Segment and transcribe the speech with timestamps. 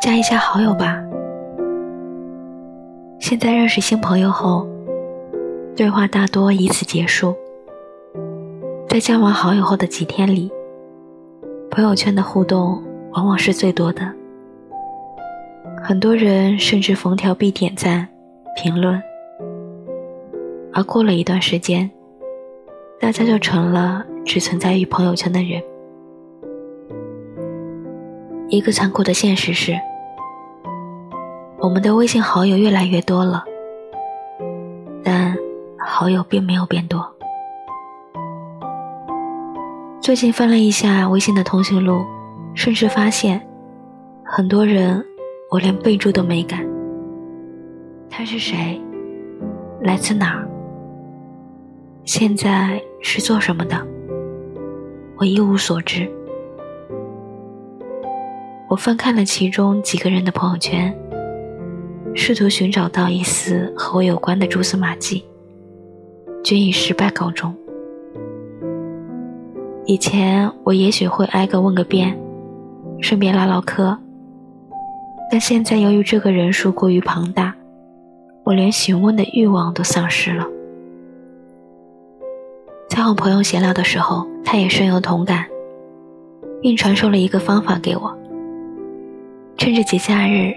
[0.00, 0.98] 加一下好友吧。
[3.18, 4.66] 现在认识新朋友后，
[5.76, 7.36] 对话大多以此结束。
[8.88, 10.50] 在加完好友后的几天里，
[11.70, 12.82] 朋友圈的互动
[13.12, 14.10] 往往是最多的。
[15.82, 18.08] 很多人甚至逢条必点赞、
[18.56, 19.00] 评论，
[20.72, 21.90] 而过了一段时间，
[22.98, 25.62] 大家就成了只存在于朋友圈的人。
[28.48, 29.78] 一个残酷的现实是，
[31.62, 33.44] 我们的微信好友越来越多了，
[35.04, 35.36] 但
[35.78, 37.06] 好友并没有变多。
[40.00, 42.02] 最近翻了一下微信的通讯录，
[42.54, 43.46] 甚至发现
[44.24, 45.04] 很多人
[45.50, 46.64] 我连备注都没改。
[48.08, 48.80] 他是谁？
[49.82, 50.48] 来自哪儿？
[52.06, 53.76] 现在是做什么的？
[55.18, 56.10] 我一无所知。
[58.66, 60.96] 我翻看了其中几个人的朋友圈，
[62.14, 65.24] 试图寻找到一丝和我有关的蛛丝马迹，
[66.44, 67.54] 均以失败告终。
[69.86, 72.16] 以前我也许会挨个问个遍，
[73.00, 73.96] 顺便唠唠嗑，
[75.30, 77.54] 但现在由于这个人数过于庞大，
[78.44, 80.46] 我连询问的欲望都丧失了。
[82.88, 85.46] 在和朋友闲聊的时候，他也深有同感，
[86.60, 88.16] 并传授了一个方法给我。
[89.56, 90.52] 趁着节假日，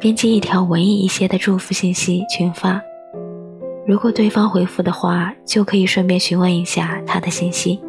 [0.00, 2.80] 编辑一条文艺一些的祝福信息群发。
[3.86, 7.80] 如果对方回复的话，就可以顺便询问一下他的信息。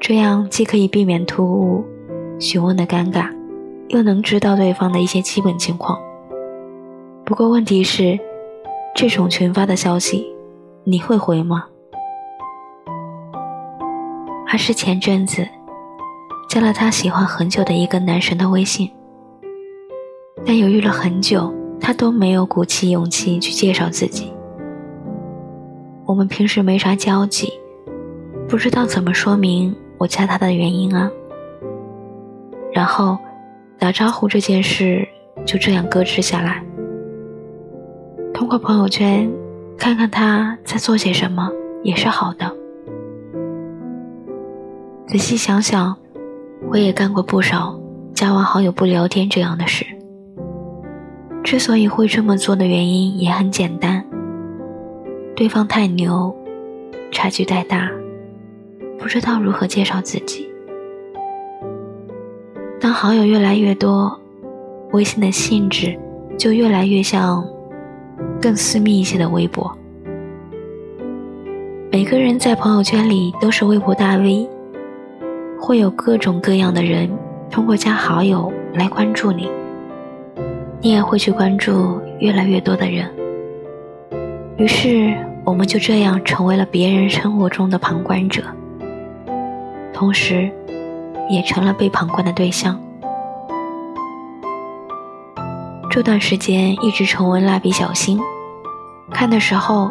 [0.00, 1.84] 这样既可以避免突兀
[2.38, 3.28] 询问的尴尬，
[3.88, 5.98] 又能知道对方的一些基本情况。
[7.24, 8.18] 不过问题是，
[8.94, 10.26] 这种群发的消息，
[10.84, 11.64] 你会回吗？
[14.46, 15.46] 还是前阵子
[16.48, 18.90] 加了他喜欢很久的一个男神的微信。
[20.44, 24.32] 但犹豫了很久，他都没有鼓起勇气去介绍自己。
[26.04, 27.52] 我们平时没啥交集，
[28.48, 31.10] 不知道怎么说明我加他的原因啊。
[32.72, 33.18] 然后，
[33.78, 35.06] 打招呼这件事
[35.46, 36.62] 就这样搁置下来。
[38.34, 39.30] 通过朋友圈
[39.78, 41.50] 看看他在做些什么
[41.82, 42.50] 也是好的。
[45.06, 45.96] 仔细想想，
[46.68, 47.78] 我也干过不少
[48.14, 49.86] 加完好友不聊天这样的事。
[51.44, 54.02] 之所以会这么做的原因也很简单，
[55.34, 56.34] 对方太牛，
[57.10, 57.90] 差距太大，
[58.98, 60.48] 不知道如何介绍自己。
[62.80, 64.18] 当好友越来越多，
[64.92, 65.98] 微信的性质
[66.38, 67.46] 就越来越像
[68.40, 69.70] 更私密一些的微博。
[71.90, 74.48] 每个人在朋友圈里都是微博大 V，
[75.60, 77.10] 会有各种各样的人
[77.50, 79.50] 通过加好友来关注你。
[80.84, 83.08] 你也会去关注越来越多的人，
[84.56, 88.42] 于是我们就这样成为了别人生活中的旁观者，
[89.94, 90.50] 同时，
[91.30, 92.76] 也成了被旁观的对象。
[95.88, 98.18] 这段时间一直重温《蜡笔小新》，
[99.12, 99.88] 看的时候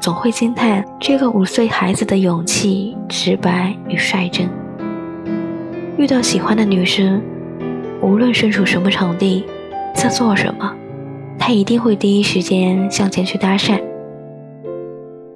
[0.00, 4.48] 总会惊叹这个五岁孩子的勇气、直白与率真。
[5.98, 7.20] 遇到喜欢的女生，
[8.00, 9.44] 无论身处什么场地。
[9.94, 10.74] 在做什么？
[11.38, 13.82] 他一定会第一时间向前去搭讪，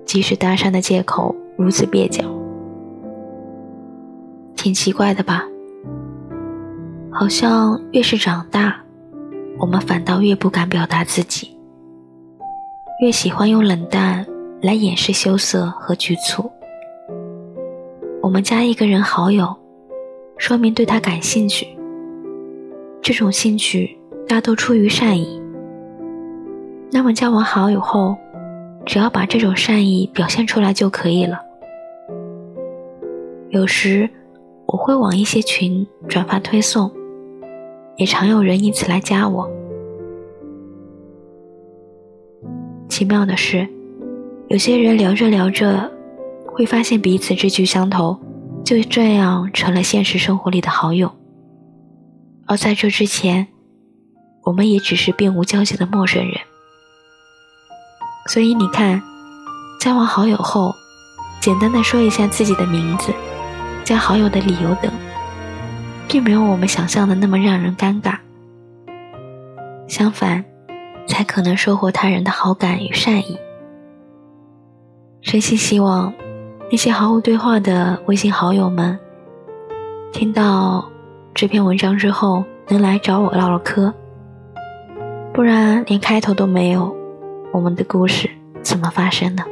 [0.04, 2.22] 即使搭讪的借口如此蹩脚，
[4.54, 5.44] 挺奇怪的吧？
[7.10, 8.76] 好像越是长大，
[9.58, 11.56] 我们反倒越不敢表达自己，
[13.00, 14.26] 越喜欢用冷淡
[14.60, 16.50] 来掩饰羞涩和局促。
[18.20, 19.56] 我们加一个人好友，
[20.36, 21.66] 说明对他感兴趣，
[23.00, 23.98] 这种兴趣。
[24.28, 25.42] 大都出于善意。
[26.90, 28.16] 那么加完好友后，
[28.86, 31.40] 只要把这种善意表现出来就可以了。
[33.50, 34.08] 有时
[34.66, 36.90] 我会往一些群转发推送，
[37.96, 39.50] 也常有人因此来加我。
[42.88, 43.68] 奇妙的是，
[44.48, 45.90] 有些人聊着聊着，
[46.46, 48.16] 会发现彼此志趣相投，
[48.64, 51.10] 就这样成了现实生活里的好友。
[52.46, 53.48] 而在这之前，
[54.44, 56.38] 我们也只是并无交集的陌生人，
[58.28, 59.02] 所以你看，
[59.80, 60.74] 加完好友后，
[61.40, 63.12] 简单的说一下自己的名字、
[63.84, 64.92] 加好友的理由等，
[66.06, 68.18] 并没有我们想象的那么让人尴尬。
[69.88, 70.44] 相反，
[71.08, 73.38] 才可能收获他人的好感与善意。
[75.22, 76.12] 真心希望
[76.70, 78.98] 那些毫无对话的微信好友们，
[80.12, 80.86] 听到
[81.34, 82.44] 这篇文章之后。
[82.66, 83.92] 能来找我唠唠嗑，
[85.34, 86.94] 不然连开头都没有，
[87.50, 88.30] 我们的故事
[88.62, 89.42] 怎么发生呢？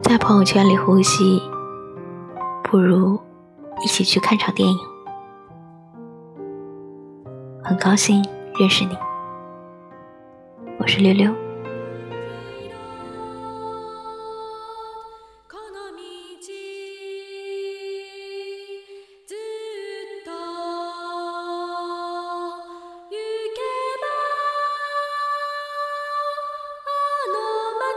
[0.00, 1.42] 在朋友圈里呼吸，
[2.62, 3.20] 不如
[3.82, 4.78] 一起去看场电影。
[7.62, 8.24] 很高兴
[8.58, 8.96] 认识你，
[10.78, 11.43] 我是溜溜。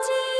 [0.03, 0.36] 记。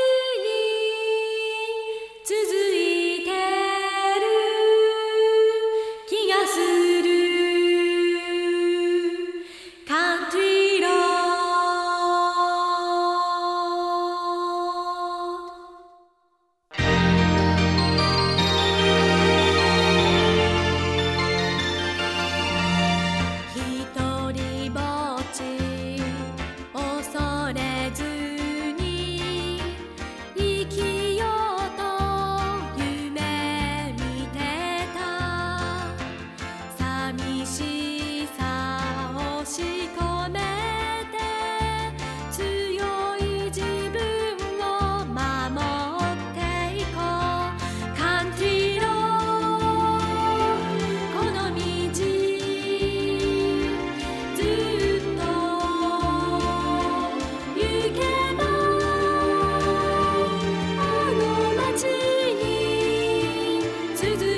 [64.00, 64.37] to do.